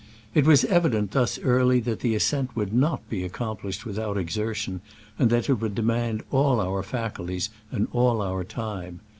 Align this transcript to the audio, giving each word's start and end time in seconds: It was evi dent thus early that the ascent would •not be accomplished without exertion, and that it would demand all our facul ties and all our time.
It 0.33 0.47
was 0.47 0.63
evi 0.63 0.93
dent 0.93 1.11
thus 1.11 1.37
early 1.41 1.79
that 1.81 1.99
the 1.99 2.15
ascent 2.15 2.55
would 2.55 2.71
•not 2.71 3.01
be 3.07 3.23
accomplished 3.23 3.85
without 3.85 4.17
exertion, 4.17 4.81
and 5.19 5.29
that 5.29 5.47
it 5.47 5.61
would 5.61 5.75
demand 5.75 6.23
all 6.31 6.59
our 6.59 6.81
facul 6.81 7.27
ties 7.27 7.51
and 7.71 7.87
all 7.91 8.19
our 8.23 8.43
time. 8.43 9.01